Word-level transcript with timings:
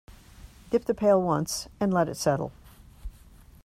Dip 0.71 0.85
the 0.85 0.95
pail 0.95 1.21
once 1.21 1.67
and 1.79 1.93
let 1.93 2.09
it 2.09 2.17
settle. 2.17 2.51